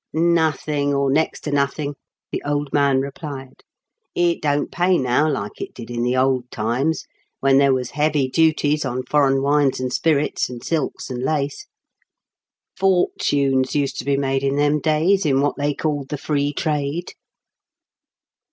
"Nothing, 0.13 0.95
or 0.95 1.11
next 1.11 1.41
to 1.41 1.51
nothing," 1.51 1.93
the 2.31 2.41
old 2.43 2.73
man 2.73 3.01
replied." 3.01 3.61
It 4.15 4.41
don't 4.41 4.71
pay 4.71 4.97
now 4.97 5.25
Hke 5.27 5.51
it 5.61 5.73
did 5.75 5.91
in 5.91 6.01
the 6.01 6.17
old 6.17 6.49
times, 6.49 7.05
when 7.39 7.59
there 7.59 7.71
was 7.75 7.91
heavy 7.91 8.27
duties 8.27 8.83
on 8.83 9.03
foreign 9.03 9.43
wines 9.43 9.79
and 9.79 9.93
spirits, 9.93 10.49
and 10.49 10.63
silks 10.63 11.11
and 11.11 11.21
lace. 11.21 11.67
Fortunes 12.75 13.75
used 13.75 13.99
to 13.99 14.05
be 14.05 14.17
made 14.17 14.41
in 14.41 14.55
them 14.55 14.79
days 14.79 15.23
in 15.23 15.39
what 15.39 15.55
they 15.55 15.75
called 15.75 16.09
the 16.09 16.17
free 16.17 16.51
trade." 16.51 17.13